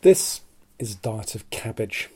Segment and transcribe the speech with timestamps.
[0.00, 0.42] This
[0.78, 2.08] is diet of cabbage.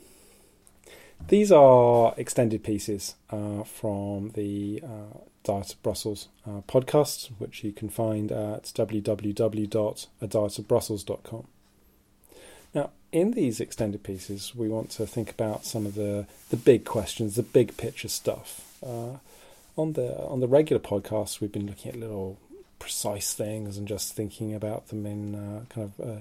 [1.26, 7.72] These are extended pieces uh, from the uh, Diet of Brussels uh, podcast, which you
[7.72, 11.46] can find at www.adietofbrussels.com.
[12.72, 16.84] Now, in these extended pieces, we want to think about some of the, the big
[16.84, 18.78] questions, the big picture stuff.
[18.80, 19.16] Uh,
[19.76, 22.38] on the on the regular podcast, we've been looking at little
[22.78, 26.20] precise things and just thinking about them in uh, kind of uh,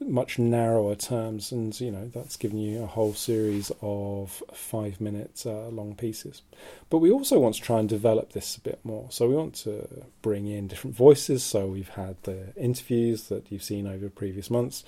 [0.00, 5.42] much narrower terms, and you know that's given you a whole series of five minute
[5.44, 6.42] uh, long pieces.
[6.90, 9.08] But we also want to try and develop this a bit more.
[9.10, 11.42] So we want to bring in different voices.
[11.42, 14.84] So we've had the interviews that you've seen over previous months,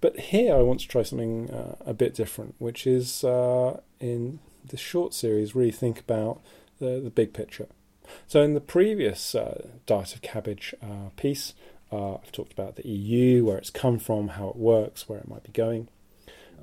[0.00, 4.40] but here I want to try something uh, a bit different, which is uh, in
[4.64, 6.40] this short series really think about
[6.78, 7.66] the, the big picture.
[8.26, 11.54] So in the previous uh, Diet of Cabbage uh, piece.
[11.92, 15.28] Uh, I've talked about the EU, where it's come from, how it works, where it
[15.28, 15.88] might be going.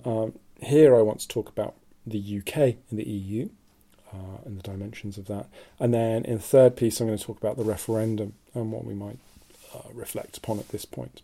[0.06, 2.58] Um, here, I want to talk about the UK
[2.90, 3.50] and the EU
[4.14, 5.48] uh, and the dimensions of that.
[5.80, 8.86] And then in the third piece, I'm going to talk about the referendum and what
[8.86, 9.20] we might
[9.76, 11.22] uh, reflect upon at this point.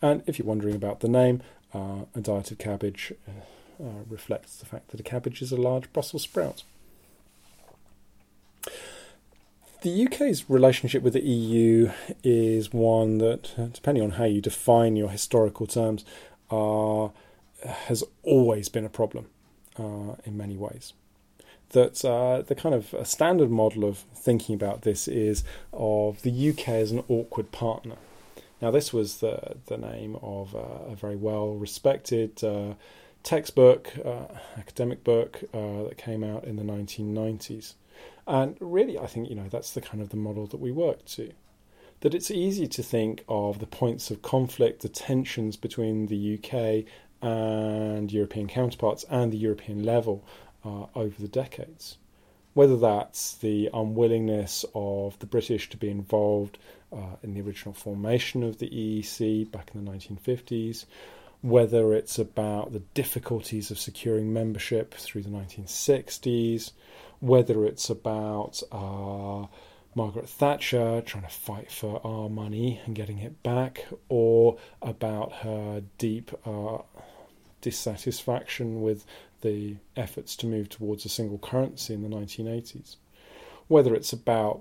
[0.00, 1.42] And if you're wondering about the name,
[1.74, 5.92] uh, a diet of cabbage uh, reflects the fact that a cabbage is a large
[5.92, 6.62] Brussels sprout
[9.82, 11.90] the UK's relationship with the EU
[12.22, 16.04] is one that, depending on how you define your historical terms,
[16.50, 17.08] uh,
[17.86, 19.26] has always been a problem
[19.78, 20.92] uh, in many ways.
[21.70, 26.68] That uh, the kind of standard model of thinking about this is of the UK
[26.68, 27.96] as an awkward partner.
[28.60, 32.74] Now, this was the the name of a very well respected uh,
[33.22, 37.74] textbook, uh, academic book uh, that came out in the 1990s.
[38.26, 41.04] And really, I think, you know, that's the kind of the model that we work
[41.06, 41.32] to.
[42.00, 46.84] That it's easy to think of the points of conflict, the tensions between the UK
[47.20, 50.24] and European counterparts and the European level
[50.64, 51.98] uh, over the decades.
[52.54, 56.58] Whether that's the unwillingness of the British to be involved
[56.92, 60.84] uh, in the original formation of the EEC back in the 1950s,
[61.40, 66.72] whether it's about the difficulties of securing membership through the 1960s,
[67.22, 69.46] whether it's about uh,
[69.94, 75.84] Margaret Thatcher trying to fight for our money and getting it back, or about her
[75.98, 76.78] deep uh,
[77.60, 79.06] dissatisfaction with
[79.42, 82.96] the efforts to move towards a single currency in the 1980s,
[83.68, 84.60] whether it's about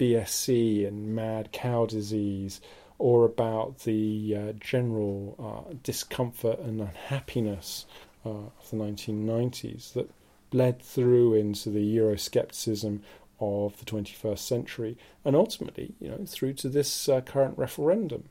[0.00, 2.62] BSE and mad cow disease,
[2.98, 5.36] or about the uh, general
[5.68, 7.84] uh, discomfort and unhappiness
[8.24, 10.08] uh, of the 1990s that
[10.54, 13.00] bled through into the Euroscepticism
[13.40, 18.28] of the 21st century, and ultimately, you know, through to this uh, current referendum.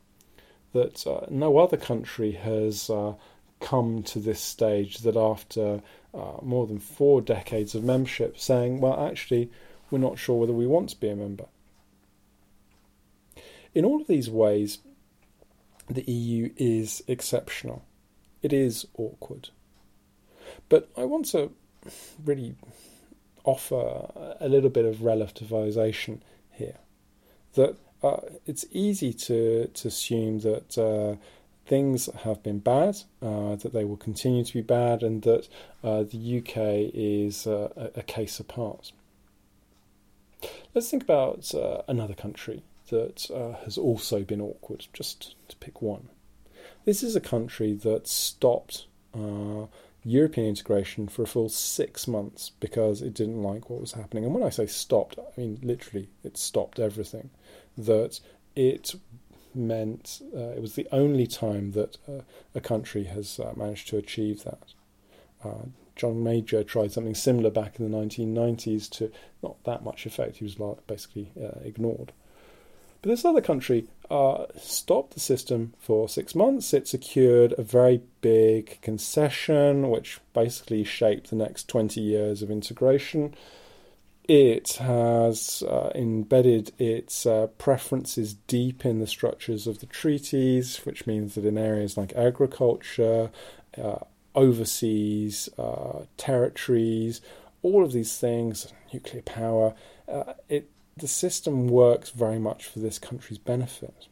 [0.71, 3.15] That uh, no other country has uh,
[3.59, 5.81] come to this stage that after
[6.13, 9.51] uh, more than four decades of membership, saying, well, actually,
[9.91, 11.47] we're not sure whether we want to be a member.
[13.75, 14.79] In all of these ways,
[15.89, 17.83] the EU is exceptional.
[18.41, 19.49] It is awkward.
[20.69, 21.51] But I want to
[22.23, 22.55] really
[23.43, 26.19] offer a little bit of relativization
[26.51, 26.77] here.
[27.53, 31.15] That uh, it's easy to, to assume that uh,
[31.65, 35.47] things have been bad, uh, that they will continue to be bad, and that
[35.83, 38.91] uh, the UK is uh, a, a, case apart.
[40.75, 43.27] Let's think about uh, another country that
[43.63, 46.09] has also been awkward, just to pick one.
[46.85, 48.87] This is a country that stopped
[50.05, 54.25] European integration for a full six months because it didn't like what was happening.
[54.25, 57.29] And when I say stopped, I mean literally it stopped everything.
[57.77, 58.19] That
[58.55, 58.95] it
[59.55, 62.21] meant uh, it was the only time that uh,
[62.53, 64.73] a country has uh, managed to achieve that.
[65.43, 65.65] Uh,
[65.95, 69.11] John Major tried something similar back in the 1990s to
[69.43, 70.37] not that much effect.
[70.37, 72.11] He was basically uh, ignored.
[73.03, 76.73] But this other country uh, stopped the system for six months.
[76.73, 83.35] It secured a very big concession, which basically shaped the next 20 years of integration.
[84.23, 91.05] It has uh, embedded its uh, preferences deep in the structures of the treaties, which
[91.05, 93.31] means that in areas like agriculture,
[93.77, 93.99] uh,
[94.33, 97.19] overseas uh, territories,
[97.63, 99.73] all of these things, nuclear power,
[100.07, 104.07] uh, it the system works very much for this country's benefit.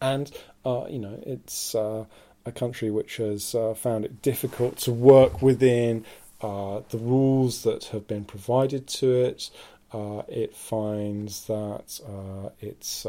[0.00, 0.30] And,
[0.64, 2.04] uh, you know, it's uh,
[2.46, 6.04] a country which has uh, found it difficult to work within
[6.40, 9.50] uh, the rules that have been provided to it.
[9.92, 13.06] Uh, it finds that uh, it's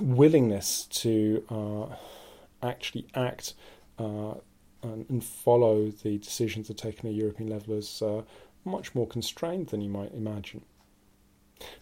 [0.00, 1.90] willingness to
[2.62, 3.54] actually act
[3.98, 4.40] and,
[4.82, 8.02] and, follow the decisions that are taken at European level is
[8.66, 10.62] much more constrained than you might imagine.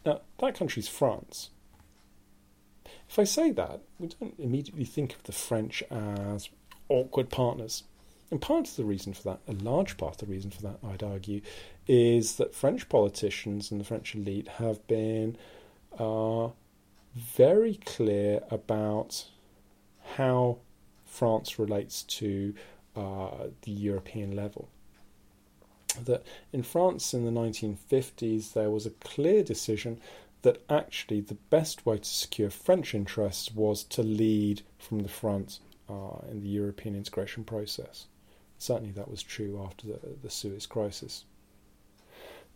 [0.04, 1.50] Now, that country is France.
[3.08, 6.48] If I say that, we don't immediately think of the French as
[6.88, 7.84] awkward partners.
[8.31, 10.78] And part of the reason for that, a large part of the reason for that,
[10.84, 11.40] I'd argue,
[11.86, 15.37] is that French politicians and the French elite have been
[15.98, 16.48] uh,
[17.14, 19.26] very clear about
[20.16, 20.58] how
[21.04, 22.54] France relates to
[22.96, 24.69] uh, the European level.
[26.05, 30.00] That in France in the 1950s, there was a clear decision
[30.43, 35.61] that actually the best way to secure French interests was to lead from the front
[35.88, 38.06] uh, in the European integration process.
[38.58, 41.25] Certainly, that was true after the, the Suez crisis.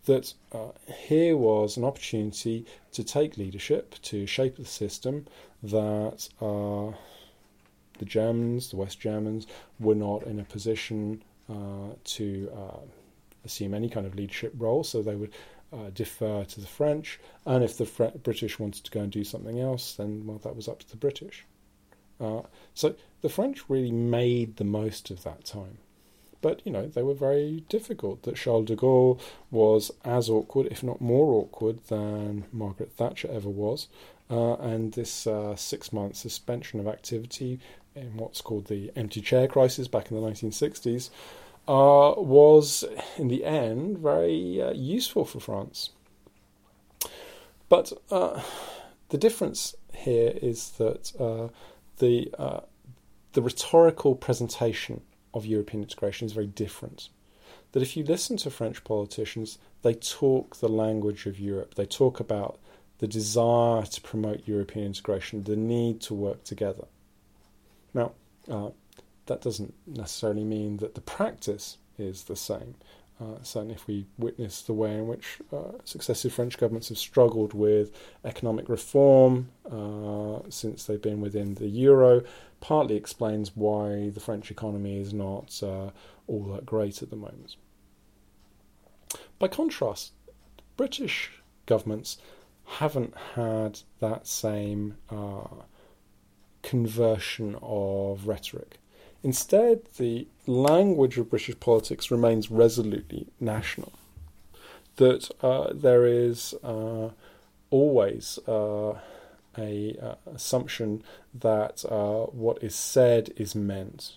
[0.04, 5.26] That uh, here was an opportunity to take leadership, to shape the system
[5.62, 6.96] that uh,
[7.98, 9.46] the Germans, the West Germans,
[9.80, 12.80] were not in a position uh, to uh,
[13.48, 15.32] assume any kind of leadership role, so they would
[15.72, 17.18] uh, defer to the French.
[17.44, 20.56] And if the Fre- British wanted to go and do something else, then well, that
[20.56, 21.44] was up to the British.
[22.20, 22.42] Uh,
[22.74, 25.78] so the French really made the most of that time.
[26.40, 28.22] But, you know, they were very difficult.
[28.22, 33.48] That Charles de Gaulle was as awkward, if not more awkward, than Margaret Thatcher ever
[33.48, 33.88] was.
[34.30, 37.58] Uh, and this uh, six month suspension of activity
[37.94, 41.10] in what's called the empty chair crisis back in the 1960s
[41.68, 42.84] uh, was,
[43.18, 45.90] in the end, very uh, useful for France.
[47.68, 48.40] But uh,
[49.10, 51.48] the difference here is that uh,
[51.98, 52.60] the uh,
[53.34, 55.02] the rhetorical presentation
[55.34, 57.10] of European integration is very different.
[57.72, 61.74] That if you listen to French politicians, they talk the language of Europe.
[61.74, 62.58] They talk about
[62.98, 66.86] the desire to promote European integration, the need to work together.
[67.92, 68.12] Now,
[68.50, 68.70] uh,
[69.28, 72.74] that doesn't necessarily mean that the practice is the same.
[73.20, 77.52] Uh, certainly, if we witness the way in which uh, successive French governments have struggled
[77.52, 77.90] with
[78.24, 82.22] economic reform uh, since they've been within the euro,
[82.60, 85.90] partly explains why the French economy is not uh,
[86.28, 87.56] all that great at the moment.
[89.40, 90.12] By contrast,
[90.76, 91.30] British
[91.66, 92.18] governments
[92.64, 95.62] haven't had that same uh,
[96.62, 98.78] conversion of rhetoric.
[99.22, 103.92] Instead, the language of British politics remains resolutely national.
[104.96, 107.10] That uh, there is uh,
[107.70, 108.98] always uh,
[109.56, 111.02] a uh, assumption
[111.34, 114.14] that uh, what is said is meant,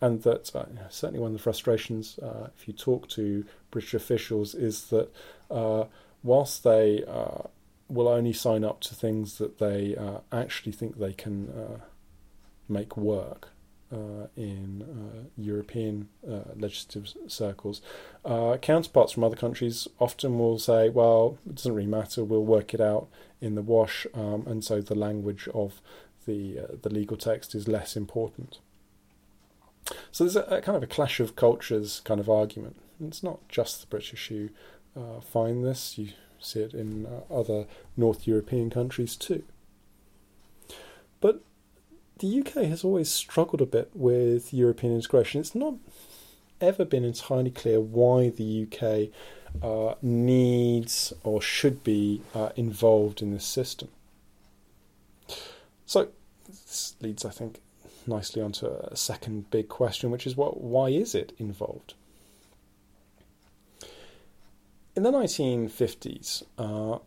[0.00, 2.18] and that uh, certainly one of the frustrations,
[2.56, 5.10] if you talk to British officials, is that
[6.22, 7.04] whilst they
[7.88, 9.96] will only sign up to things that they
[10.32, 11.80] actually think they can
[12.68, 13.48] make work
[14.36, 17.80] in uh, European uh, legislative circles.
[18.24, 22.74] Uh, counterparts from other countries often will say, well, it doesn't really matter, we'll work
[22.74, 23.08] it out
[23.40, 25.80] in the wash, um, and so the language of
[26.26, 28.58] the, uh, the legal text is less important.
[30.12, 32.76] So there's a, a, kind of a clash of cultures kind of argument.
[32.98, 34.50] And it's not just the British who
[34.94, 36.10] uh, find this, you
[36.40, 39.44] see it in other North European countries too.
[41.20, 41.42] But
[42.18, 45.40] the UK has always struggled a bit with European integration.
[45.40, 45.74] It's not
[46.60, 49.10] ever been entirely clear why the UK
[49.62, 53.88] uh, needs or should be uh, involved in this system.
[55.86, 56.08] So
[56.46, 57.60] this leads, I think,
[58.06, 60.60] nicely onto a second big question, which is what?
[60.60, 61.94] Why is it involved?
[64.96, 66.98] In the 1950s, uh,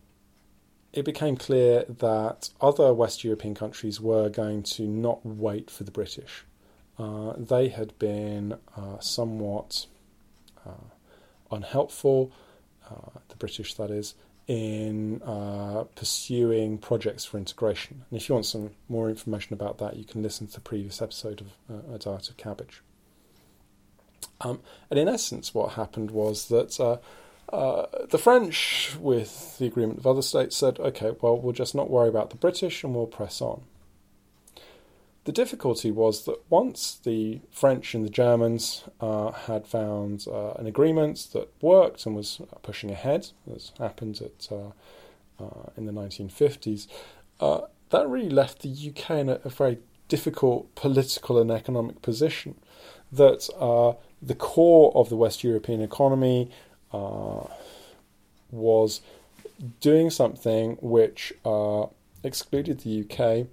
[0.92, 5.90] it became clear that other West European countries were going to not wait for the
[5.90, 6.44] British.
[6.98, 9.86] Uh, they had been uh, somewhat
[10.66, 10.88] uh,
[11.50, 12.30] unhelpful,
[12.90, 14.14] uh, the British that is,
[14.46, 18.04] in uh, pursuing projects for integration.
[18.10, 21.00] And if you want some more information about that, you can listen to the previous
[21.00, 22.82] episode of uh, A Diet of Cabbage.
[24.42, 27.00] Um, and in essence, what happened was that
[27.48, 31.90] uh, the French, with the agreement of other states, said, okay, well, we'll just not
[31.90, 33.62] worry about the British and we'll press on.
[35.24, 40.66] The difficulty was that once the French and the Germans uh, had found uh, an
[40.66, 44.72] agreement that worked and was pushing ahead, as happened at, uh,
[45.38, 46.88] uh, in the 1950s,
[47.38, 52.54] that really left the UK in a, a, very difficult political and economic position.
[53.12, 53.48] That
[54.22, 56.50] the core of the West European economy
[56.92, 57.46] uh,
[58.50, 59.00] was
[59.80, 61.86] doing something which uh,
[62.22, 63.46] excluded the UK,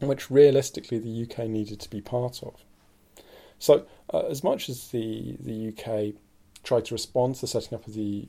[0.00, 2.54] which realistically the UK needed to be part of.
[3.58, 6.14] So, uh, as much as the the UK
[6.62, 8.26] tried to respond to the setting up of the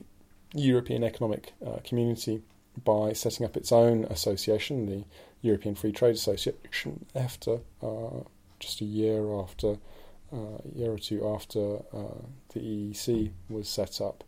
[0.54, 2.42] European Economic uh, Community
[2.84, 5.04] by setting up its own association, the
[5.42, 8.20] European Free Trade Association, after uh,
[8.58, 9.78] just a year after,
[10.36, 14.24] a year or two after uh, the EEC was set up.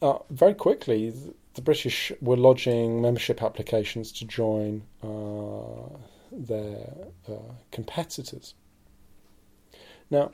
[0.00, 1.12] Uh, very quickly,
[1.54, 5.96] the, British were lodging membership applications to join uh,
[6.32, 6.88] their
[7.70, 8.54] competitors.
[10.10, 10.32] Now,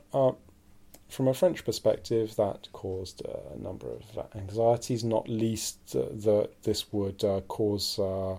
[1.09, 7.25] from a French perspective, that caused a number of anxieties, not least that this would
[7.25, 8.37] uh, cause uh,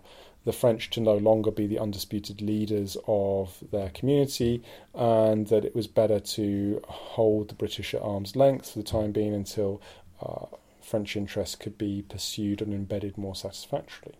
[0.49, 4.63] the French to no longer be the undisputed leaders of their community,
[4.95, 9.11] and that it was better to hold the British at arm's length for the time
[9.11, 9.79] being until
[10.19, 10.47] uh,
[10.81, 14.17] French interests could be pursued and embedded more satisfactorily.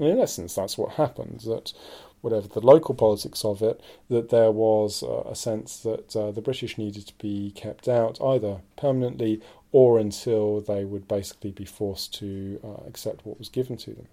[0.00, 1.42] And in essence, that's what happened.
[1.46, 1.72] That
[2.22, 6.42] whatever the local politics of it, that there was uh, a sense that uh, the
[6.42, 12.12] British needed to be kept out either permanently or until they would basically be forced
[12.14, 14.08] to uh, accept what was given to them.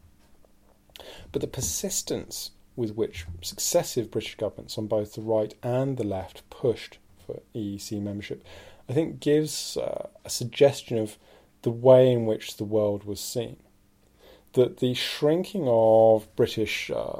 [1.32, 6.48] But the persistence with which successive British governments on both the right and the left
[6.50, 8.44] pushed for EEC membership,
[8.88, 11.18] I think gives uh, a suggestion of
[11.64, 13.58] the way in which the world was seen.
[14.54, 17.20] That the shrinking of British uh,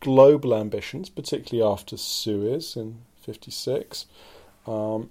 [0.00, 4.06] global ambitions, particularly after Suez in '56.
[4.66, 5.10] Um,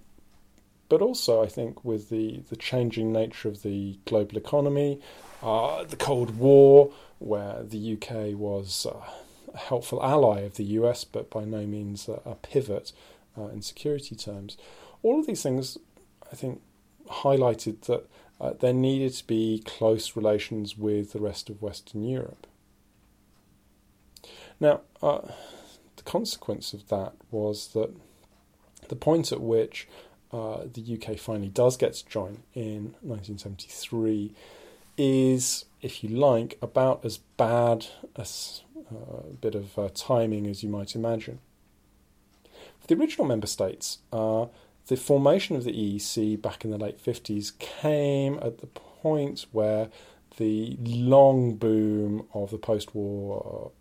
[0.88, 5.00] but also, I think, with the, the changing nature of the global economy,
[5.42, 9.02] uh, the Cold War, where the UK was uh,
[9.54, 12.92] a helpful ally of the US, but by no means a, pivot
[13.38, 14.58] uh, in security terms.
[15.04, 15.78] All of these things,
[16.32, 16.62] I think,
[17.10, 22.48] highlighted that uh, there needed to be close relations with the rest of Western Europe.
[24.60, 25.22] Now, uh,
[25.96, 27.92] the consequence of that was that
[28.88, 29.88] the point at which
[30.32, 34.34] uh, the UK finally does get to join in 1973
[35.00, 40.70] is, if you like, about as bad a uh, bit of uh, timing as you
[40.70, 41.40] might imagine.
[42.80, 44.48] For the original member states, uh,
[44.88, 49.90] the formation of the EEC back in the late 50s came at the point where
[50.38, 53.72] the long boom of the post war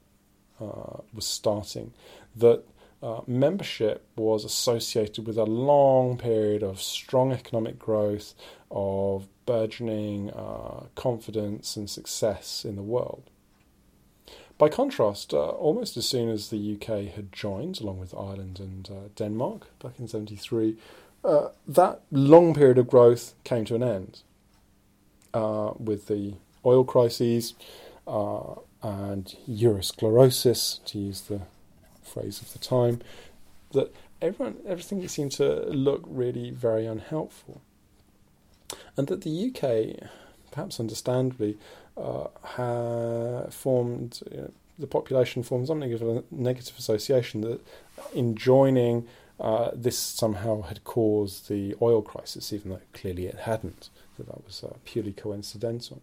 [0.60, 1.92] uh, was starting,
[2.36, 2.64] that
[3.02, 8.34] uh, membership was associated with a long period of strong economic growth,
[8.70, 13.22] of burgeoning uh, confidence and success in the world.
[14.58, 18.90] By contrast, uh, almost as soon as the UK had joined, along with Ireland and
[18.90, 20.76] uh, Denmark back in 73,
[21.24, 24.22] uh, that long period of growth came to an end
[25.78, 26.34] with the
[26.66, 27.54] oil crises,
[28.06, 31.42] and eurosclerosis, to use the
[32.08, 33.00] phrase of the time,
[33.72, 37.60] that everyone, everything seemed to look really very unhelpful.
[38.96, 40.08] And that the UK,
[40.50, 41.56] perhaps understandably,
[41.96, 47.60] uh, formed, you know, the population formed something of a negative association that
[48.14, 49.06] in joining
[49.40, 54.44] uh, this somehow had caused the oil crisis, even though clearly it hadn't, that that
[54.44, 56.02] was uh, purely coincidental.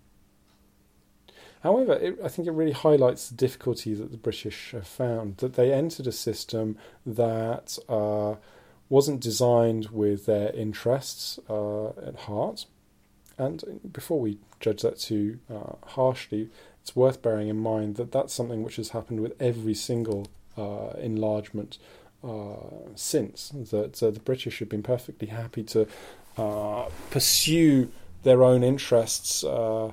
[1.65, 5.55] However, it, I think it really highlights the difficulty that the British have found that
[5.55, 8.35] they entered a system that uh,
[8.87, 12.67] wasn't designed with their interests uh, at heart.
[13.39, 16.51] And before we judge that too uh, harshly,
[16.83, 20.91] it's worth bearing in mind that that's something which has happened with every single uh,
[20.99, 21.79] enlargement
[22.23, 22.57] uh,
[22.93, 23.49] since.
[23.71, 25.87] That uh, the British have been perfectly happy to
[27.09, 27.89] pursue
[28.21, 29.91] their own interests uh,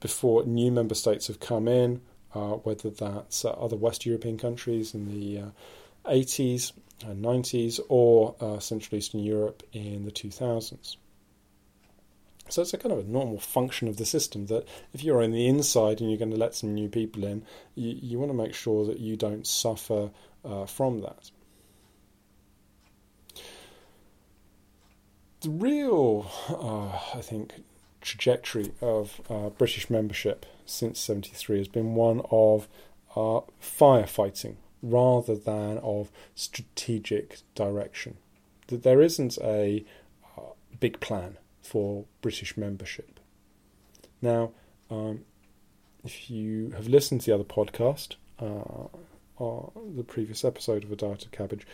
[0.00, 2.00] before new member states have come in,
[2.34, 5.42] uh, whether that's uh, other West European countries in the
[6.04, 6.72] 80s
[7.06, 10.96] and 90s or Central Eastern Europe in the 2000s.
[12.48, 15.32] So it's a kind of a normal function of the system that if you're on
[15.32, 17.44] the inside and you're going to let some new people in,
[17.74, 20.10] you, you want to make sure that you don't suffer
[20.44, 21.30] uh, from that.
[25.42, 27.52] The real, uh, I think,
[28.00, 32.68] trajectory of uh, British membership since 73 has been one of
[33.16, 38.16] uh, firefighting rather than of strategic direction.
[38.68, 39.84] That there isn't a
[40.36, 40.42] uh,
[40.78, 43.18] big plan for British membership.
[44.22, 44.50] Now,
[44.90, 45.24] um,
[46.04, 48.88] if you have listened to the other podcast, uh,
[49.36, 51.66] or the previous episode of A Diet of Cabbage,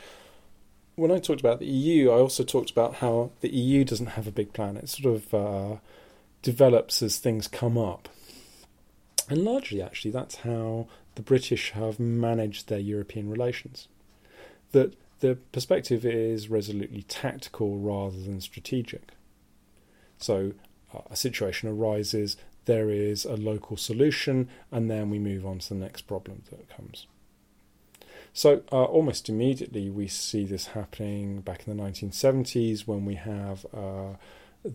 [0.97, 4.27] when I talked about the EU, I also talked about how the EU doesn't have
[4.27, 4.77] a big plan.
[4.77, 5.77] It's sort of uh,
[6.45, 8.09] develops as things come up.
[9.29, 13.89] And largely, actually, that's how the British have managed their European relations.
[14.73, 19.13] That the perspective is resolutely tactical rather than strategic.
[20.19, 20.53] So
[20.95, 22.37] uh, a situation arises,
[22.67, 26.69] there is a local solution, and then we move on to the next problem that
[26.69, 27.07] comes.
[28.37, 33.65] So, uh, almost immediately, we see this happening back in the 1970s when we have
[33.73, 34.17] uh,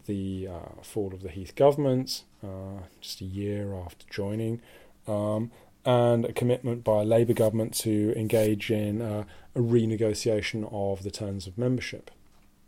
[0.06, 4.62] the uh, fall of the Heath government, uh, just a year after joining,
[5.08, 5.52] um,
[5.86, 9.24] and a commitment by a Labour government to engage in uh,
[9.56, 12.12] a renegotiation of the terms of membership.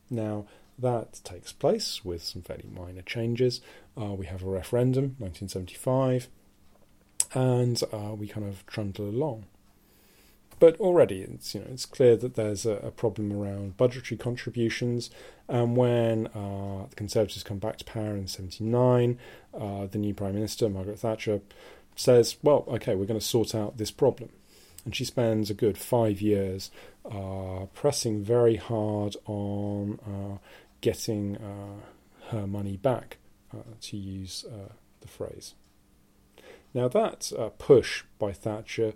[0.09, 0.45] Now,
[0.79, 3.61] that takes place with some fairly minor changes.
[3.99, 6.27] Uh, we have a referendum, 1975,
[7.33, 9.45] and uh, we kind of trundle along.
[10.61, 15.09] But already, it's you know it's clear that there's a, a problem around budgetary contributions.
[15.47, 19.17] And when uh, the Conservatives come back to power in '79,
[19.59, 21.41] uh, the new Prime Minister Margaret Thatcher
[21.95, 24.29] says, "Well, okay, we're going to sort out this problem."
[24.85, 26.69] And she spends a good five years
[27.11, 30.37] uh, pressing very hard on uh,
[30.81, 33.17] getting uh, her money back,
[33.51, 34.45] uh, to use
[35.01, 35.55] the phrase.
[36.75, 38.93] Now, that push by Thatcher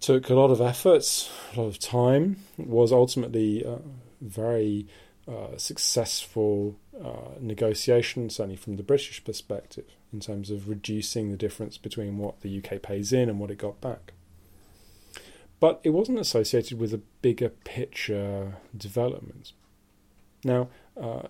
[0.00, 3.78] took a lot of effort, a lot of time, was ultimately uh,
[4.20, 4.86] very
[5.26, 11.78] uh, successful uh, negotiation, certainly from the British perspective, in terms of reducing the difference
[11.78, 14.12] between what the UK pays in and what it got back.
[15.60, 19.52] But it wasn't associated with a bigger picture development.
[20.44, 21.26] Now, uh,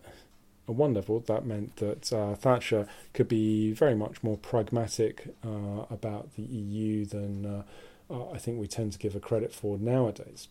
[0.69, 5.87] at one level, that meant that uh, Thatcher could be very much more pragmatic uh,
[5.91, 7.65] about the EU than
[8.11, 10.49] uh, I think we tend to give her credit for nowadays.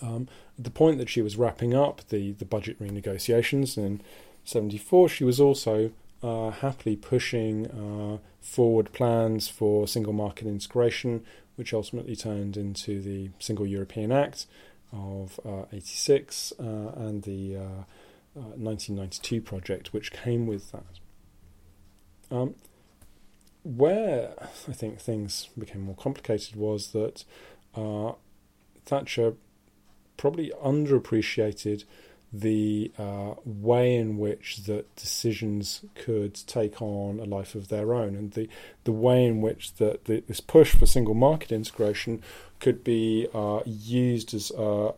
[0.00, 0.28] Um,
[0.58, 4.00] at the point that she was wrapping up the, the budget renegotiations in
[4.44, 5.92] 74, she was also
[6.22, 11.24] uh, happily pushing uh, forward plans for single market integration,
[11.56, 14.46] which ultimately turned into the Single European Act
[14.92, 17.56] of uh, 86 uh, and the
[18.34, 20.84] 1992 uh, project, which came with that.
[22.30, 22.54] Um,
[23.62, 27.24] where I think things became more complicated was that
[27.74, 28.12] uh,
[28.84, 29.34] Thatcher
[30.16, 31.84] probably underappreciated
[32.32, 38.16] the uh, way in which that decisions could take on a life of their own,
[38.16, 38.48] and the
[38.84, 42.22] the way in which that this push for single market integration
[42.58, 44.94] could be uh, used as a,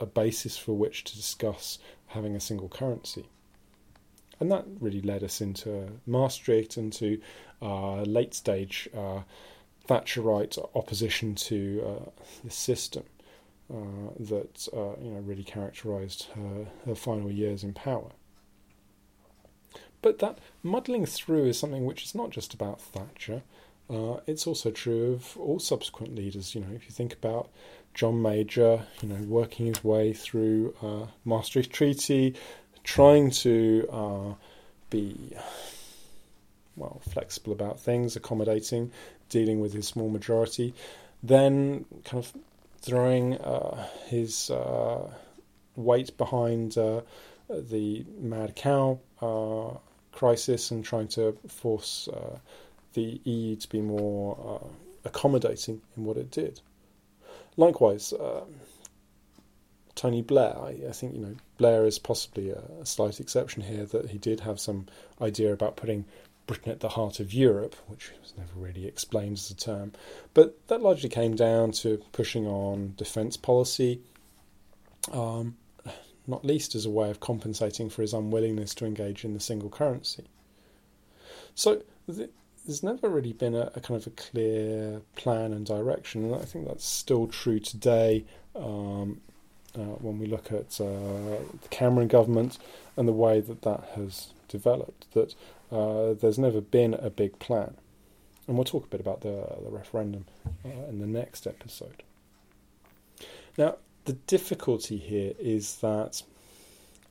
[0.00, 3.26] a basis for which to discuss having a single currency.
[4.38, 7.20] And that really led us into Maastricht and to
[7.60, 9.20] late stage uh,
[9.88, 12.10] Thatcherite opposition to uh,
[12.44, 13.04] the system
[13.72, 18.10] uh, that uh, you know really characterised her, her final years in power.
[20.02, 23.42] But that muddling through is something which is not just about Thatcher.
[23.88, 26.54] Uh, it's also true of all subsequent leaders.
[26.54, 27.50] You know, if you think about
[27.92, 32.34] John Major, you know, working his way through uh, Maastricht Treaty,
[32.84, 34.34] trying to uh,
[34.88, 35.32] be
[36.76, 38.90] well flexible about things, accommodating,
[39.28, 40.74] dealing with his small majority,
[41.22, 42.32] then kind of
[42.80, 45.10] throwing uh, his uh,
[45.76, 47.00] weight behind uh,
[47.48, 49.76] the mad cow uh,
[50.12, 52.38] crisis and trying to force uh,
[52.94, 54.66] the EU to be more uh,
[55.04, 56.60] accommodating in what it did.
[57.56, 58.12] Likewise,
[59.94, 63.84] Tony Blair, I, I, think you know Blair is possibly a, a, slight exception here.
[63.84, 64.86] That he did have some
[65.20, 66.06] idea about putting
[66.50, 69.92] Britain at the heart of Europe, which was never really explained as a term,
[70.34, 74.00] but that largely came down to pushing on defence policy,
[75.12, 75.56] um,
[76.26, 79.70] not least as a way of compensating for his unwillingness to engage in the single
[79.70, 80.24] currency.
[81.54, 81.82] So
[82.12, 82.30] th-
[82.66, 86.44] there's never really been a, a, kind of a clear plan and direction, and I
[86.44, 88.24] think that's still true today.
[88.56, 89.20] Um,
[89.76, 92.58] uh, when we look at uh, the Cameron government
[92.96, 95.36] and the way that that has developed, that
[95.70, 97.74] uh, there's never been a big plan.
[98.46, 100.24] And we'll talk a bit about the, the referendum
[100.64, 102.02] uh, in the next episode.
[103.56, 106.22] Now, the difficulty here is that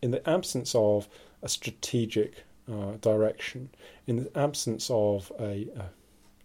[0.02, 1.08] in the absence of
[1.42, 3.70] a strategic uh, direction,
[4.08, 5.90] in the absence of a, a,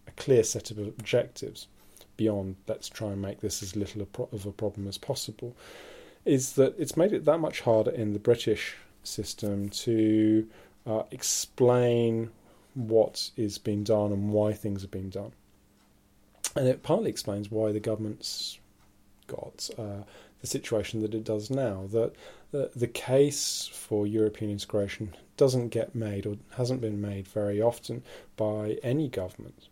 [0.07, 1.67] a, clear set of objectives
[2.17, 5.57] beyond let's try and make this as little of a problem as possible,
[6.25, 10.49] is that it's made it that much harder in the British system to
[10.87, 12.31] uh, explain
[12.75, 15.33] what is being done and why things are being done.
[16.57, 18.59] And it partly explains why the government's
[19.27, 20.03] got uh,
[20.41, 21.89] the situation that it does now.
[21.91, 22.13] That
[22.53, 28.03] uh, the case for European integration doesn't get made or hasn't been made very often
[28.37, 29.69] by any government.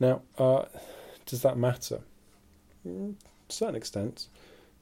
[0.00, 0.64] Now, uh,
[1.24, 2.00] does that matter?
[2.86, 4.28] Mm, to a certain extent,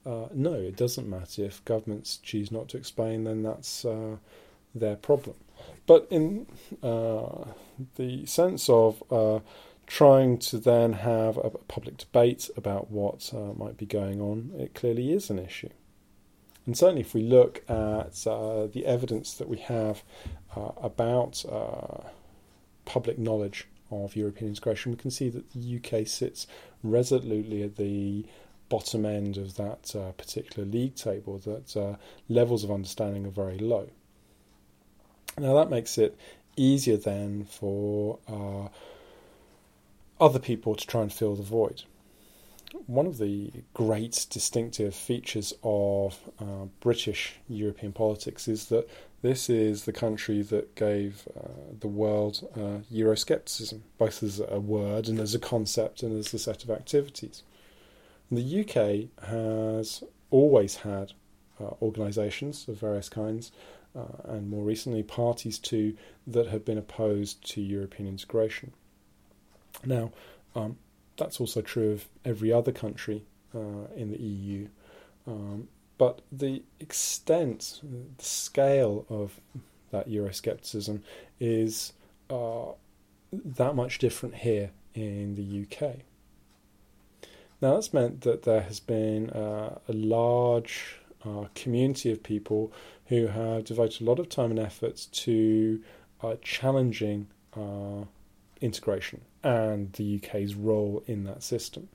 [0.05, 1.43] uh, no, it doesn't matter.
[1.43, 4.17] If governments choose not to explain, then that's uh,
[4.75, 5.35] their problem.
[5.87, 6.47] But in
[6.83, 7.45] uh,
[7.95, 9.39] the sense of uh,
[9.87, 14.73] trying to then have a public debate about what uh, might be going on, it
[14.73, 15.69] clearly is an issue.
[16.65, 20.03] And certainly, if we look at uh, the evidence that we have
[20.55, 22.09] uh, about uh,
[22.85, 26.47] public knowledge of European integration, we can see that the UK sits
[26.81, 28.25] resolutely at the
[28.67, 33.89] bottom end of that particular league table, that levels of understanding are very low.
[35.37, 36.17] Now, that makes it
[36.55, 38.69] easier then for uh,
[40.23, 41.83] other people to try and fill the void
[42.87, 48.87] one of the great distinctive features of uh, British European politics is that
[49.21, 55.07] this is the country that gave uh, the world uh, Euroscepticism, both as a word
[55.07, 57.43] and as a concept and as a set of activities.
[58.29, 61.13] And the UK has always had
[61.59, 63.51] uh, organisations of various kinds,
[64.25, 65.95] and more recently parties too,
[66.27, 68.73] that have been opposed to European integration.
[69.85, 70.11] Now,
[70.55, 70.77] um,
[71.17, 74.67] that's also true of every other country uh, in the EU.
[75.27, 77.79] Um, but the extent,
[78.17, 79.39] the scale of
[79.91, 81.01] that Euroscepticism
[81.39, 81.93] is
[82.29, 82.71] uh,
[83.31, 85.97] that much different here in the UK.
[87.61, 92.71] Now, that's meant that there has been uh, a large uh, community of people
[93.07, 95.81] who have devoted a lot of time and effort to
[96.21, 98.05] uh, challenging uh,
[98.61, 101.87] integration and the UK's role in that system.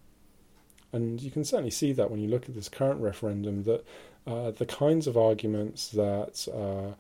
[0.93, 3.85] And you can certainly see that when you look at this current referendum, that
[4.27, 6.95] uh, the kinds of arguments that uh,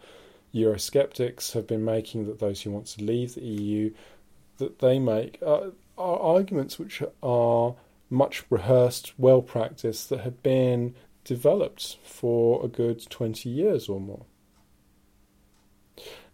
[0.54, 3.92] Eurosceptics have been making, that those who want to leave the EU,
[4.58, 7.74] that they make, uh, are arguments which are
[8.08, 10.94] much rehearsed, well practiced, that have been
[11.30, 14.24] developed for a good 20 years or more.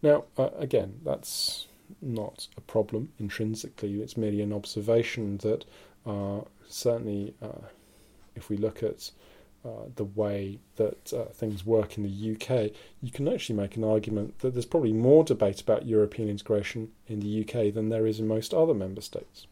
[0.00, 1.66] Now, uh, again, that's
[2.00, 4.00] not a problem intrinsically.
[4.00, 5.66] It's merely an observation that
[6.06, 7.66] uh, certainly, uh,
[8.34, 9.10] if we look at
[9.66, 13.84] uh, the way that uh, things work in the UK, you can actually make an
[13.84, 18.18] argument that there's probably more debate about European integration in the UK than there is
[18.18, 19.46] in most other member states.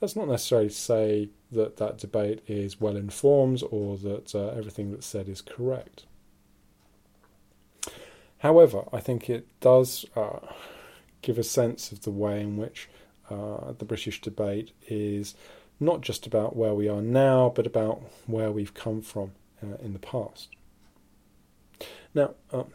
[0.00, 4.90] That's not necessarily to say that that debate is well informed or that uh, everything
[4.90, 6.04] that's said is correct.
[8.38, 10.40] However, I think it does uh,
[11.22, 12.88] give a sense of the way in which
[13.30, 15.34] uh, the British debate is
[15.80, 19.32] not just about where we are now, but about where we've come from
[19.62, 20.48] uh, in the past.
[22.14, 22.66] Now, um,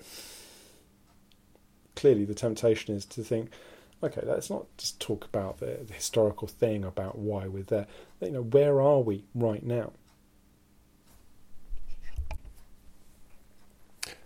[1.96, 3.52] clearly, the temptation is to think,
[4.04, 7.88] okay, let's not just talk about the, the historical thing about why we're there.
[8.22, 9.92] You know, where are we right now?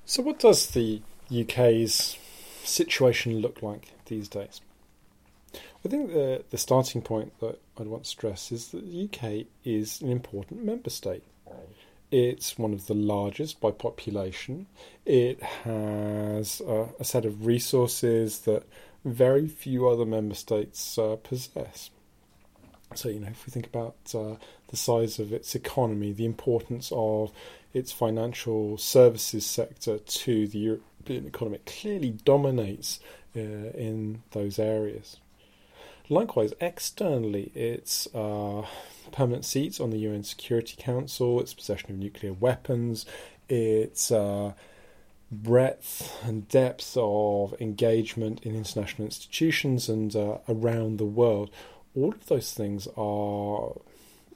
[0.06, 1.02] So, what does the
[1.36, 2.18] UK's
[2.64, 4.62] situation look like these days?
[5.54, 9.48] I think the the starting point that I'd want to stress is that the UK
[9.64, 11.24] is an important member state.
[12.12, 14.68] It's one of the largest by population.
[15.06, 18.64] It has a, a set of resources that
[19.06, 21.92] very few other member states uh, possess.
[22.96, 24.36] So, you know, if we think about uh,
[24.68, 27.32] the size of its economy, the importance of
[27.74, 33.00] its financial services sector to the European economy, it clearly dominates
[33.36, 35.18] uh, in those areas.
[36.10, 38.66] Likewise, externally, its uh,
[39.12, 43.06] permanent seats on the UN Security Council, its possession of nuclear weapons,
[43.50, 44.54] its uh,
[45.32, 51.50] breadth and depth of engagement in international institutions and uh, around the world,
[51.96, 53.74] all of those things are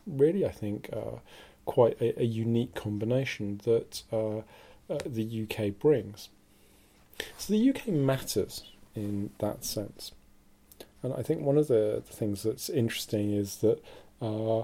[0.07, 1.19] really, I think, uh,
[1.65, 4.39] quite a, a, unique combination that uh,
[4.89, 6.29] uh, the UK brings.
[7.37, 8.63] So the UK matters
[8.95, 10.13] in that sense.
[11.03, 13.83] And I think one of the, the things that's interesting is that
[14.21, 14.63] uh,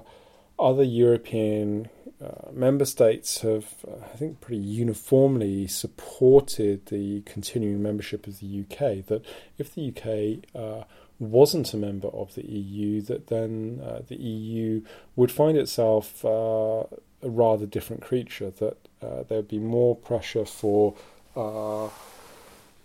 [0.58, 8.26] other European uh, member states have, uh, I think, pretty uniformly supported the continuing membership
[8.26, 9.04] of the UK.
[9.06, 9.22] That
[9.58, 10.84] if the UK uh,
[11.18, 14.82] wasn't a member of the EU, that then uh, the EU
[15.14, 16.86] would find itself a
[17.22, 18.50] rather different creature.
[18.50, 20.94] That there would be more pressure for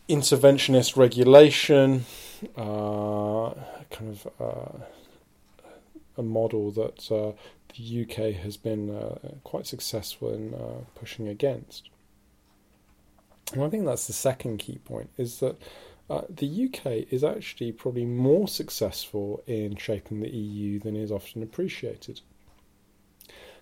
[0.10, 2.06] interventionist regulation,
[2.58, 3.56] kind
[4.00, 4.28] of
[6.18, 7.32] a model that uh,
[7.76, 11.90] the UK has been uh, quite successful in uh, pushing against.
[13.54, 15.58] And I think that's the second key point is that
[16.10, 21.42] uh, the UK is actually probably more successful in shaping the EU than is often
[21.42, 22.22] appreciated.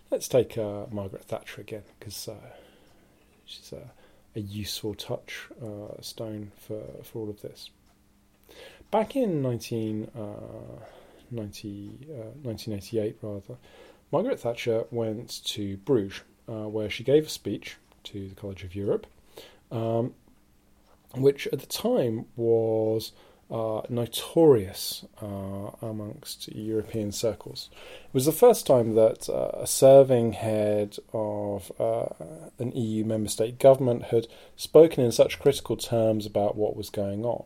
[0.09, 2.55] Let's take uh, Margaret Thatcher again, because uh,
[3.45, 3.91] she's a,
[4.35, 7.69] a useful touch uh, stone for, for all of this.
[8.89, 10.09] Back in 19,
[11.29, 12.05] 19,
[12.41, 13.57] 1988, rather,
[14.11, 18.75] Margaret Thatcher went to Bruges, uh, where she gave a speech to the College of
[18.75, 19.05] Europe,
[19.71, 20.13] um,
[21.15, 23.11] which at the time was
[23.51, 27.69] uh, notorious uh, amongst European circles.
[28.05, 32.05] It was the first time that uh, a serving head of uh,
[32.59, 37.25] an EU member state government had spoken in such critical terms about what was going
[37.25, 37.45] on.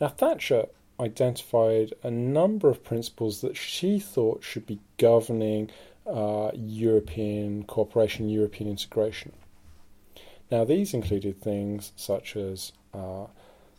[0.00, 0.66] Now, Thatcher
[1.00, 5.70] identified a number of principles that she thought should be governing
[6.06, 9.32] uh, European cooperation, European integration.
[10.50, 13.26] Now, these included things such as uh,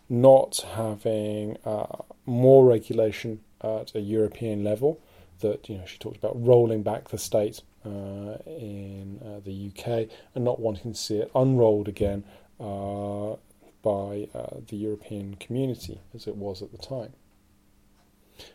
[0.08, 5.00] not having uh, more regulation at a European level.
[5.40, 10.10] That you know, she talked about rolling back the state uh, in uh, the UK
[10.36, 12.26] and not wanting to see it unrolled again
[12.60, 13.36] uh,
[13.82, 17.14] by uh, the European community as it was at the time.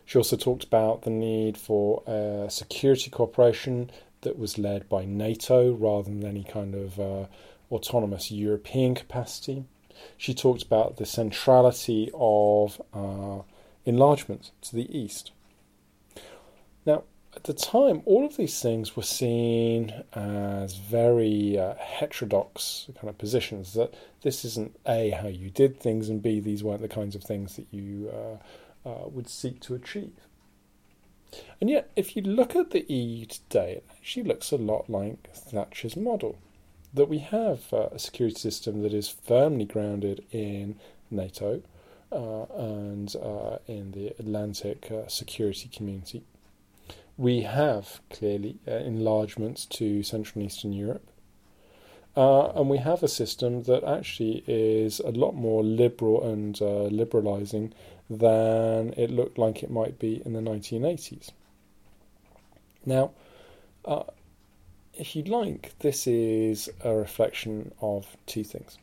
[0.05, 5.73] She also talked about the need for a security cooperation that was led by NATO
[5.73, 7.25] rather than any kind of uh,
[7.71, 9.65] autonomous European capacity.
[10.17, 13.43] She talked about the centrality of uh,
[13.85, 15.31] enlargement to the east.
[17.35, 23.17] At the time, all of these things were seen as very uh, heterodox kind of
[23.17, 23.73] positions.
[23.73, 27.23] That this isn't a how you did things, and b these weren't the kinds of
[27.23, 30.13] things that you uh, uh, would seek to achieve.
[31.59, 35.29] And yet, if you look at the EU today, it actually looks a lot like
[35.33, 36.37] Thatcher's model.
[36.93, 40.79] That we have uh, a security system that is firmly grounded in
[41.11, 41.61] NATO
[42.13, 46.23] uh, and uh, in the Atlantic security community
[47.17, 51.07] we have clearly uh, enlargements to Central and Eastern Europe.
[52.15, 56.89] Uh, and we have a system that actually is a lot more liberal and uh,
[56.89, 57.71] liberalising
[58.09, 61.31] than it looked like it might be in the 1980s.
[62.85, 63.11] Now,
[63.83, 64.03] uh,
[64.93, 68.77] if you'd like, this is a reflection of two things.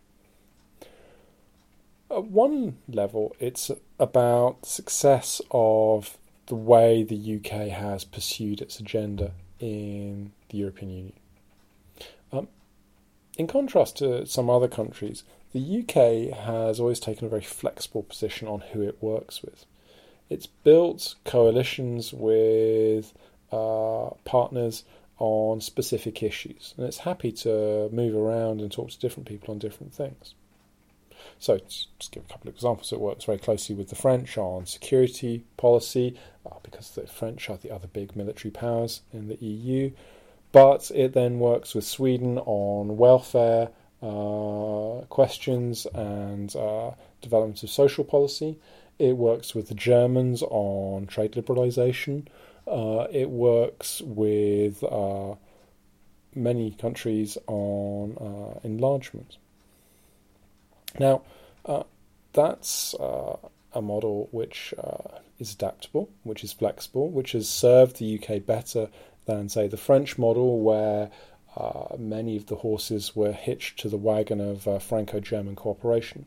[2.10, 9.32] At one level, it's about success of the way the UK has pursued its agenda
[9.60, 11.12] in the European Union.
[12.32, 12.48] Um,
[13.38, 18.48] in contrast to some other countries, the UK has always taken a very flexible position
[18.48, 19.66] on who it works with.
[20.28, 23.12] It's built coalitions with
[23.50, 24.84] uh, partners
[25.18, 29.58] on specific issues, and it's happy to move around and talk to different people on
[29.58, 30.34] different things.
[31.42, 32.92] So, just give a couple of examples.
[32.92, 37.56] It works very closely with the French on security policy, uh, because the French are
[37.56, 39.90] the other big military powers in the EU.
[40.52, 48.04] But it then works with Sweden on welfare uh, questions and uh, development of social
[48.04, 48.60] policy.
[49.00, 52.28] It works with the Germans on trade liberalisation.
[52.68, 55.34] Uh, it works with uh,
[56.36, 59.38] many countries on uh, enlargement.
[60.98, 61.22] Now,
[61.64, 61.84] uh,
[62.32, 63.36] that's uh,
[63.72, 68.88] a model which uh, is adaptable, which is flexible, which has served the UK better
[69.26, 71.10] than, say, the French model, where
[71.56, 76.26] uh, many of the horses were hitched to the wagon of uh, Franco German cooperation.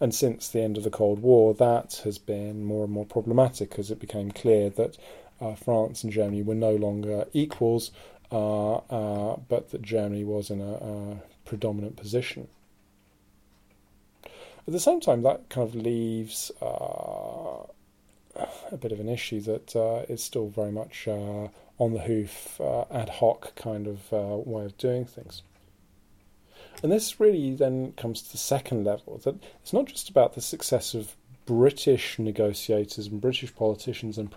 [0.00, 3.78] And since the end of the Cold War, that has been more and more problematic
[3.78, 4.98] as it became clear that
[5.40, 7.90] uh, France and Germany were no longer equals,
[8.30, 12.48] but that Germany was in a, a predominant position.
[14.66, 17.66] At the same time, that kind of leaves uh,
[18.72, 21.48] a bit of an issue that uh, is still very much uh,
[21.78, 25.42] on the hoof, uh, ad hoc kind of uh, way of doing things.
[26.82, 30.40] And this really then comes to the second level that it's not just about the
[30.40, 31.14] success of
[31.46, 34.30] British negotiators and British politicians and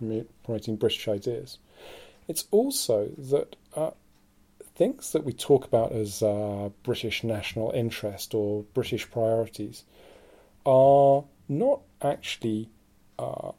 [0.44, 1.58] promoting British ideas.
[2.28, 3.92] It's also that uh,
[4.76, 9.84] things that we talk about as uh, British national interest or British priorities
[10.68, 12.70] are not actually
[13.18, 13.52] uh,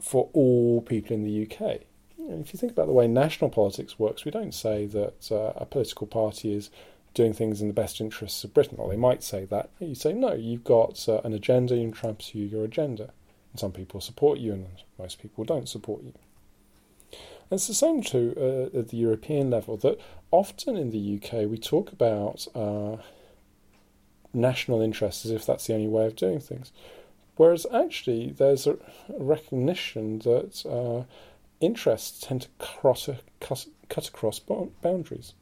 [0.00, 1.80] for all people in the UK.
[2.18, 5.64] if you think about the way national politics works, we don't say that uh, a
[5.64, 6.70] political party is
[7.14, 9.70] doing things in the best interests of Britain, or they might say that.
[9.80, 13.12] You say, no, you've got uh, an agenda, you try and pursue your agenda.
[13.52, 14.66] And some people support you, and
[14.98, 16.12] most people don't support you.
[17.50, 19.98] And it's the same too uh, at the European level, that
[20.30, 22.98] often in the UK we talk about uh,
[24.32, 26.72] national interests as if that's the only way of doing things.
[27.36, 28.76] Whereas actually, there's a
[29.08, 31.04] recognition that uh,
[31.60, 33.08] interests tend to cross,
[33.40, 35.34] cut, cut across boundaries,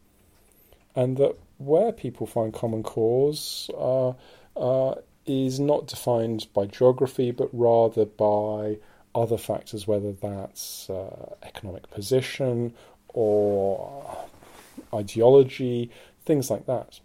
[0.94, 4.12] and that where people find common cause uh,
[4.56, 4.94] uh,
[5.24, 8.76] is not defined by geography, but rather by
[9.14, 12.74] other factors, whether that's uh, economic position
[13.08, 14.26] or
[14.92, 15.90] ideology,
[16.24, 17.00] things like that.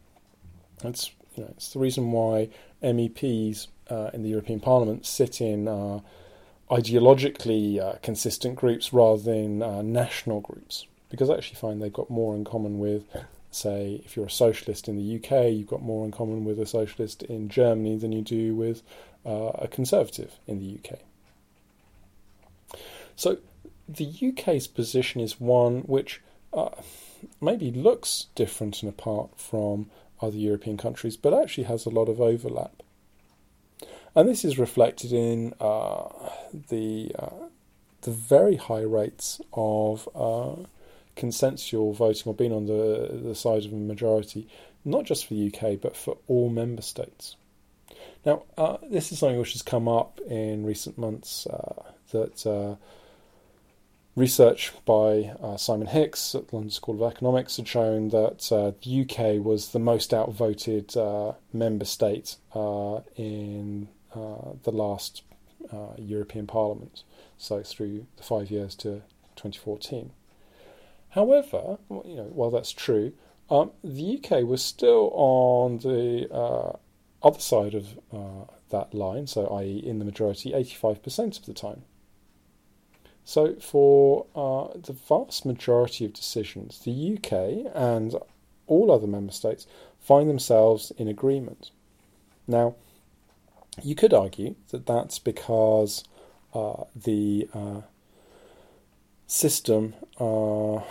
[0.84, 2.50] It's you know it's the reason why
[2.84, 6.00] MEPs uh, in the European Parliament sit in uh,
[6.70, 12.10] ideologically uh, consistent groups rather than uh, national groups, because I actually find they've got
[12.10, 13.06] more in common with
[13.52, 16.66] say, if you're a socialist in the UK, you've got more in common with a
[16.66, 18.82] socialist in Germany than you do with
[19.26, 21.00] uh, a conservative in the UK.
[23.18, 23.40] So
[23.88, 26.22] the UK's position is one which
[26.54, 26.70] uh,
[27.42, 29.90] maybe looks different and apart from
[30.22, 32.84] other European countries, but actually has a lot of overlap.
[34.16, 36.10] And this is reflected in uh,
[36.70, 37.48] the uh,
[38.02, 40.68] the very high rates of uh,
[41.16, 44.48] consensual voting or being on the, the side of a majority,
[44.84, 47.36] not just for the UK, but for all member states.
[48.26, 52.76] Now, uh, this is something which has come up in recent months uh, that uh,
[54.16, 58.72] research by uh, Simon Hix at the London School of Economics had shown that uh,
[58.84, 62.38] the UK was the most outvoted uh, member state
[63.16, 65.24] in the last
[65.98, 67.04] European Parliament,
[67.38, 69.02] so through the five years to
[69.36, 70.12] 2014.
[71.12, 73.14] However, you know, while that's true,
[73.50, 76.78] um, the UK was still on the uh,
[77.22, 81.84] other side of uh, that line, so i.e., in the majority, 85% of the time.
[83.24, 88.16] So, for uh, the vast majority of decisions, the UK and
[88.68, 89.68] all other member states
[90.00, 91.72] find themselves in agreement.
[92.48, 92.76] Now,
[93.82, 96.04] you could argue that that's because
[96.54, 97.82] uh, the uh,
[99.28, 100.82] system uh,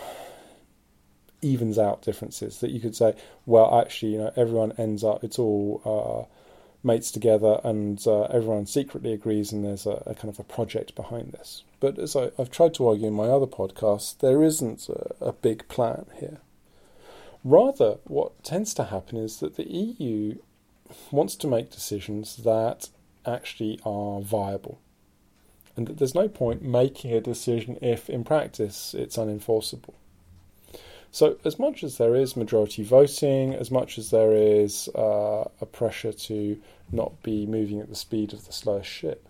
[1.42, 2.60] evens out differences.
[2.60, 3.14] That you could say,
[3.44, 6.34] well, actually, you know, everyone ends up, it's all uh,
[6.82, 10.94] mates together, and uh, everyone secretly agrees, and there's a, a, kind of a project
[10.94, 11.62] behind this.
[11.78, 15.32] But as I, have tried to argue in my other podcasts, there isn't a, a
[15.32, 16.38] big plan here.
[17.44, 20.36] Rather, what tends to happen is that the EU
[21.10, 22.88] wants to make decisions that
[23.26, 24.80] actually are viable
[25.76, 29.94] and that there's no point making a decision if in practice it's unenforceable.
[31.12, 35.66] So, as much as there is majority voting, as much as there is uh, a
[35.66, 36.60] pressure to
[36.92, 39.28] not be moving at the speed of the slowest ship,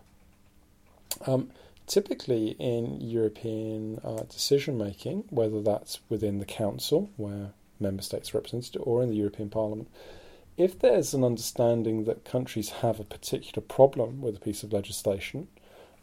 [1.27, 1.51] um,
[1.87, 8.39] typically in European uh, decision making, whether that's within the Council, where member states are
[8.39, 9.89] represented, or in the European Parliament,
[10.59, 15.49] if there's an understanding that countries have a particular problem with a piece of legislation,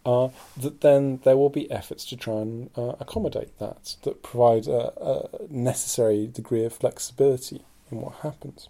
[0.08, 4.66] uh, that then there will be efforts to try and uh, accommodate that, that provide
[4.66, 8.70] a, a, necessary degree of flexibility in what happens.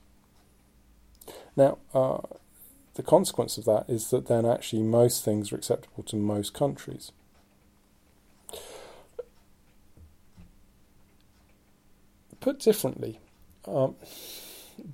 [1.56, 2.22] Now, uh,
[2.96, 7.12] the consequence of that is that then actually most things are acceptable to most countries.
[12.40, 13.20] Put differently,
[13.68, 13.96] um,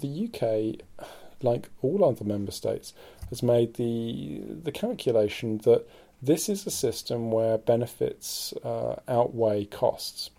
[0.01, 1.07] the UK,
[1.41, 2.93] like all other member states,
[3.29, 5.85] has made the the calculation that
[6.23, 10.29] this is a system where benefits uh, outweigh costs.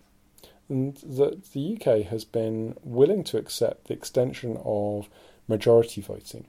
[0.67, 5.07] And the, the UK has been willing to accept the extension of
[5.47, 6.45] majority voting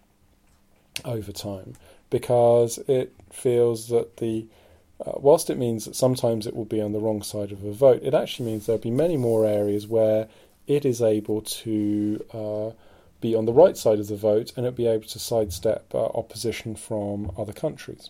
[1.05, 1.75] over time
[2.09, 4.47] because it feels that the
[5.05, 7.71] uh, whilst it means that sometimes it will be on the wrong side of a
[7.71, 10.27] vote, it actually means there'll be many more areas where
[10.67, 12.71] it is able to uh,
[13.21, 16.07] be on the right side of the vote and it'll be able to sidestep uh,
[16.07, 18.09] opposition from other countries.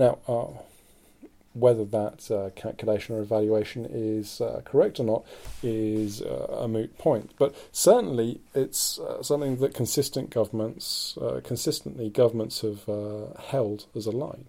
[0.00, 0.46] Now, uh,
[1.52, 5.26] whether that uh, calculation or evaluation is uh, correct or not
[5.62, 7.32] is uh, a moot point.
[7.38, 12.86] But certainly, it's uh, something that consistent governments, consistently governments have
[13.38, 14.46] held as a line.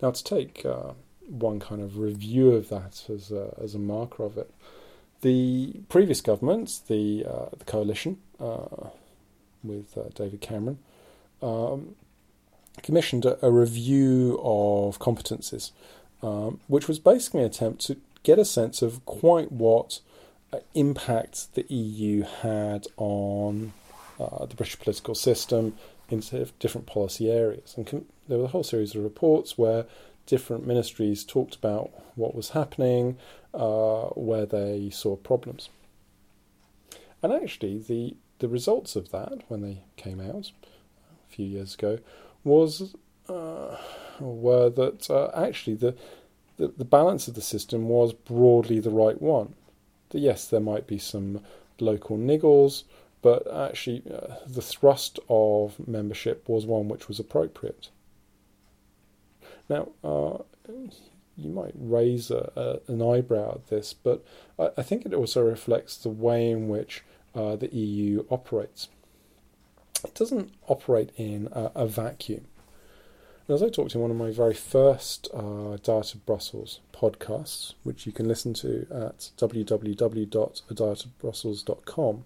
[0.00, 0.64] Now, to take
[1.26, 4.54] one kind of review of that as a, as a marker of it,
[5.22, 7.24] the previous governments, the
[7.58, 8.18] the coalition
[9.64, 10.78] with David Cameron.
[11.42, 11.96] Um,
[12.82, 15.70] commissioned a, a review of competences,
[16.22, 20.00] um, which was basically an attempt to get a sense of quite what
[20.52, 23.72] uh, impact the EU had on
[24.18, 25.74] uh, the British political system
[26.10, 26.22] in
[26.58, 27.74] different policy areas.
[27.76, 29.86] And com- there was a whole series of reports where
[30.26, 33.18] different ministries talked about what was happening,
[33.52, 35.68] uh, where they saw problems.
[37.22, 41.98] And actually, the the results of that, when they came out a few years ago,
[42.44, 42.94] was
[43.28, 43.76] uh,
[44.20, 45.94] were that uh, actually the,
[46.56, 49.54] the, the balance of the system was broadly the right one.
[50.10, 51.40] That yes, there might be some
[51.80, 52.84] local niggles,
[53.22, 57.88] but actually uh, the thrust of membership was one which was appropriate.
[59.68, 60.42] Now, uh,
[61.36, 62.52] you might raise a,
[62.86, 64.24] a, an eyebrow at this, but
[64.58, 67.02] I, I, think it also reflects the way in which
[67.34, 68.88] uh, the EU operates.
[70.04, 72.46] It doesn't operate in a, a vacuum.
[73.48, 78.06] as I talked in one of my very first uh, Diet of Brussels podcasts, which
[78.06, 82.24] you can listen to at www.adietofbrussels.com,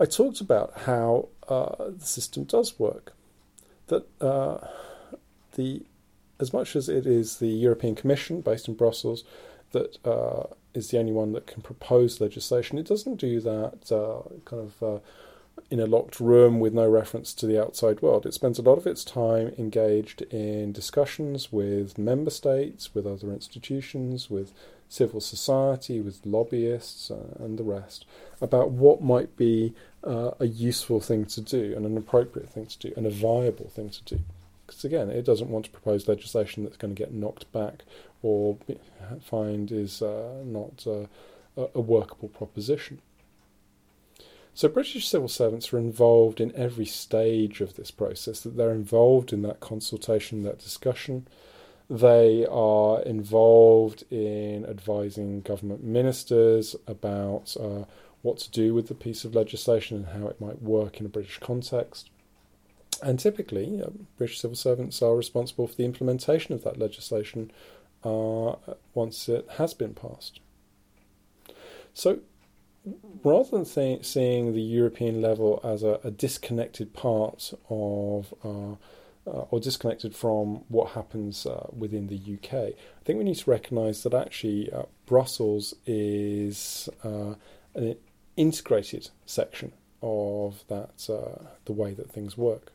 [0.00, 3.14] I talked about how uh, the system does work.
[3.86, 4.58] That uh,
[5.54, 5.82] the
[6.40, 9.22] as much as it is the European Commission based in Brussels
[9.70, 14.22] that uh, is the only one that can propose legislation, it doesn't do that uh,
[14.44, 14.98] kind of uh,
[15.70, 18.26] in a locked room with no reference to the outside world.
[18.26, 23.32] It spends a lot of its time engaged in discussions with member states, with other
[23.32, 24.52] institutions, with
[24.88, 28.04] civil society, with lobbyists, uh, and the rest
[28.40, 29.72] about what might be
[30.04, 33.70] uh, a useful thing to do and an appropriate thing to do and a viable
[33.70, 34.20] thing to do
[34.72, 37.84] because again, it doesn't want to propose legislation that's going to get knocked back
[38.22, 38.56] or
[39.20, 41.06] find is uh, not uh,
[41.74, 43.00] a workable proposition.
[44.54, 48.40] So British civil servants are involved in every stage of this process.
[48.40, 51.26] That they're involved in that consultation, that discussion.
[51.88, 57.84] They are involved in advising government ministers about uh,
[58.22, 61.10] what to do with the piece of legislation and how it might work in a
[61.10, 62.10] British context.
[63.02, 67.50] And typically, uh, British civil servants are responsible for the implementation of that legislation
[68.04, 68.54] uh,
[68.94, 70.40] once it has been passed.
[71.94, 72.20] So,
[73.22, 78.74] rather than th- seeing the European level as a, a disconnected part of uh,
[79.24, 83.50] uh, or disconnected from what happens uh, within the UK, I think we need to
[83.50, 87.34] recognise that actually uh, Brussels is uh,
[87.74, 87.96] an
[88.36, 89.72] integrated section
[90.02, 92.72] of that uh, the way that things work.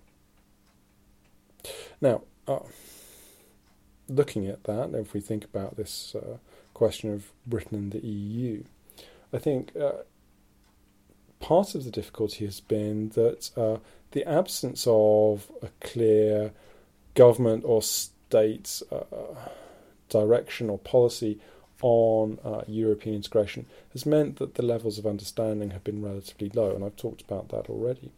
[1.99, 2.21] Now,
[4.07, 6.15] looking at that, if we think about this
[6.73, 8.63] question of Britain and the EU,
[9.33, 10.03] I think uh,
[11.39, 13.77] part of the difficulty has been that uh,
[14.11, 16.51] the absence of a clear
[17.13, 19.03] government or state uh,
[20.09, 21.39] direction or policy
[21.81, 26.73] on uh, European integration has meant that the levels of understanding have been relatively low,
[26.73, 28.11] and I've talked about that already.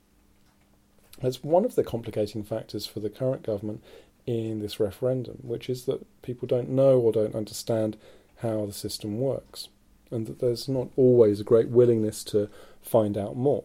[1.22, 3.84] That's one of the complicating factors for the current government
[4.26, 7.97] in this referendum, which is that people don't know or don't understand
[8.38, 9.68] how the system works,
[10.12, 12.49] and that there's not always a great willingness to
[12.82, 13.64] find out more.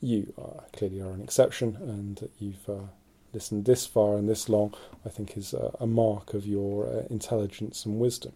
[0.00, 2.88] You are, clearly are an exception, and that you've uh,
[3.32, 4.74] listened this far and this long,
[5.04, 8.32] I think, is a, a mark of your uh, intelligence and wisdom.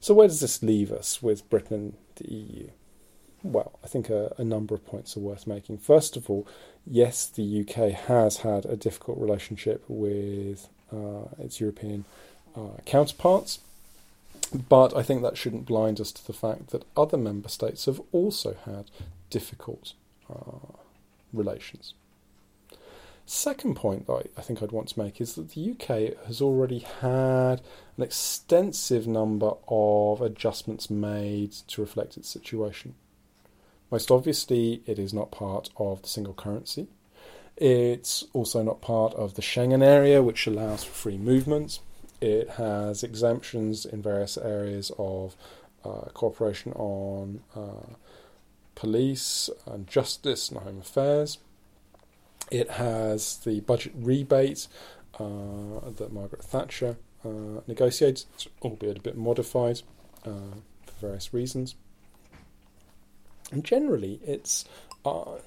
[0.00, 2.68] So, where does this leave us with Britain and the EU?
[3.42, 5.78] well, I think a, a, number of points are worth making.
[5.78, 6.46] First of all,
[6.86, 12.04] yes, the UK has had a difficult relationship with uh, its European
[12.56, 13.60] uh, counterparts,
[14.48, 18.00] but I think that shouldn't blind us to the fact that other member states have
[18.12, 18.90] also had
[19.30, 19.94] difficult
[20.30, 20.76] uh,
[21.32, 21.94] relations.
[23.26, 26.78] Second point that I, think I'd want to make is that the UK has already
[26.78, 27.60] had
[27.98, 32.94] an extensive number of adjustments made to reflect its situation.
[33.90, 36.88] Most obviously, it is not part of the single currency.
[37.54, 41.80] It's also not part of the Schengen area, which allows for free movement.
[42.20, 45.36] It has exemptions in various areas of
[45.84, 47.94] uh, cooperation on uh,
[48.74, 51.38] police and justice and home affairs.
[52.50, 54.68] It has the budget rebate
[55.18, 58.24] uh, that Margaret Thatcher uh, negotiated,
[58.62, 59.82] albeit a bit modified
[60.24, 60.54] uh,
[60.86, 61.74] for various reasons.
[63.50, 64.64] And generally, it's
[65.04, 65.38] uh,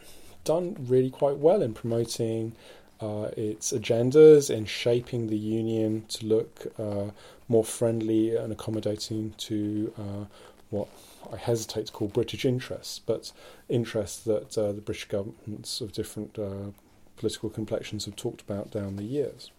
[0.43, 2.55] done really quite well in promoting
[3.02, 7.12] uh, its agendas, in shaping the union to look uh,
[7.47, 10.26] more friendly and accommodating to uh,
[10.70, 10.88] what
[11.32, 13.32] I hesitate to call British interests, but
[13.70, 16.72] interests that uh, the British governments of different uh,
[17.18, 19.52] political complexions have talked about down the years.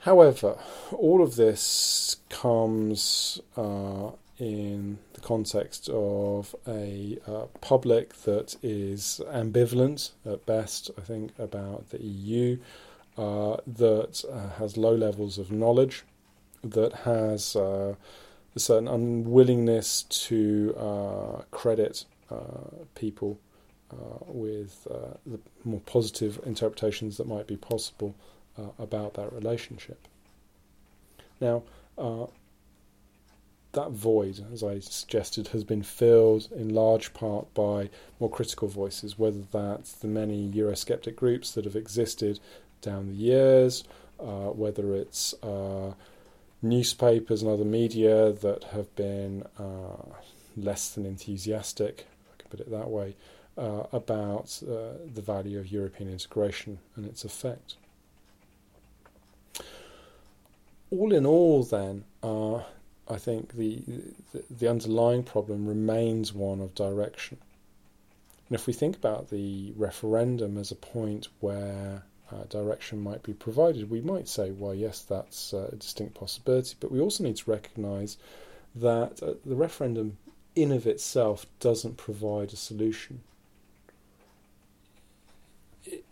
[0.00, 0.58] However,
[0.92, 10.12] all of this comes uh, in the context of a uh, public that is ambivalent
[10.24, 12.58] at best, I think, about the EU,
[13.16, 16.04] uh, that uh, has low levels of knowledge,
[16.62, 17.96] that has uh,
[18.54, 23.38] a certain unwillingness to uh, credit uh, people
[24.26, 28.14] with the more positive interpretations that might be possible
[28.78, 30.06] about that relationship.
[31.40, 31.62] Now,
[33.78, 39.18] that void, as I suggested, has been filled in large part by more critical voices,
[39.18, 42.40] whether that's the many Eurosceptic groups that have existed
[42.82, 43.84] down the years,
[44.18, 45.92] uh, whether it's uh,
[46.60, 50.02] newspapers and other media that have been uh,
[50.56, 53.14] less than enthusiastic, if I can put it that way,
[53.56, 57.76] uh, about uh, the value of European integration and its effect.
[60.90, 62.62] All in all, then, uh,
[63.08, 63.82] I think the,
[64.32, 67.38] the, the underlying problem remains one of direction.
[68.48, 73.32] And if we think about the referendum as a point where uh, direction might be
[73.32, 77.36] provided, we might say, well, yes, that's uh, a distinct possibility, but we also need
[77.36, 78.18] to recognise
[78.74, 80.18] that uh, the referendum
[80.54, 83.20] in of itself doesn't provide a solution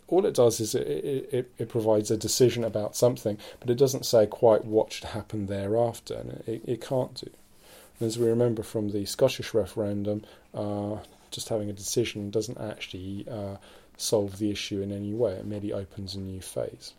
[0.07, 4.05] all it does is it, it, it, provides a decision about something, but it doesn't
[4.05, 7.29] say quite what should happen thereafter, and it, it can't do.
[7.99, 10.97] And as we remember from the Scottish referendum, uh,
[11.31, 13.57] just having a decision doesn't actually uh,
[13.97, 16.93] solve the issue in any way, it merely opens a new phase.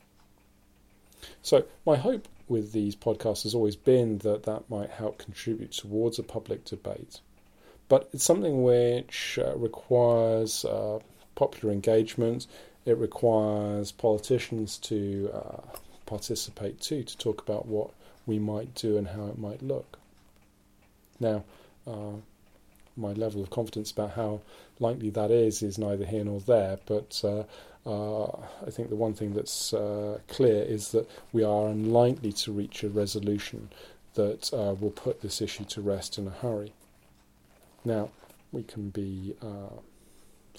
[1.43, 6.19] So, my hope with these podcasts has always been that that might help contribute towards
[6.19, 7.21] a public debate.
[7.89, 10.99] But it's something which uh, requires uh,
[11.35, 12.47] popular engagement,
[12.89, 17.91] it requires politicians to uh, participate too, to talk about what
[18.27, 19.99] we might do and how it might look.
[21.21, 21.45] Now,
[21.87, 22.17] uh,
[22.97, 24.41] my level of confidence about how
[24.81, 27.45] likely that is is neither here nor there, but uh,
[27.85, 28.31] uh
[28.67, 32.83] I think the one thing that's uh, clear is that we are unlikely to reach
[32.83, 33.69] a resolution
[34.15, 36.73] that uh, will put this issue to rest in a hurry.
[37.85, 38.09] Now,
[38.51, 39.37] we can be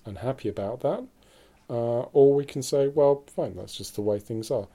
[0.06, 1.04] unhappy about that.
[1.70, 4.68] Uh, or we can say, well, fine, that's just the way things are.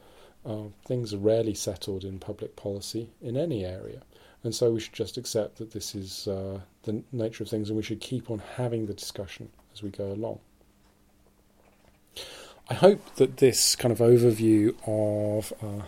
[0.47, 4.03] Uh, things are rarely settled in public policy in any area.
[4.45, 7.77] And so we should just accept that this is uh, the nature of things and
[7.77, 10.39] we should keep on having the discussion as we go along.
[12.69, 15.87] I hope that this kind of overview of uh,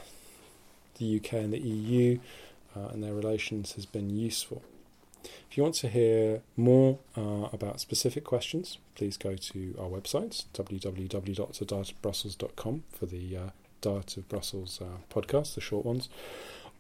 [0.98, 2.18] the UK and the EU
[2.74, 4.62] uh, and their relations has been useful.
[5.50, 10.44] If you want to hear more uh, about specific questions, please go to our website,
[10.54, 13.50] www.thedietofbrussels.com, for the uh,
[13.80, 16.08] Diet of Brussels uh, podcast, the short ones.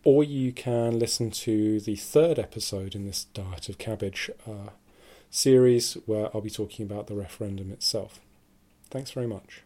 [0.04, 4.70] Or you can listen to the third episode in this Diet of Cabbage uh,
[5.30, 8.20] series, where I'll be talking about the referendum itself.
[8.90, 9.65] Thanks very much.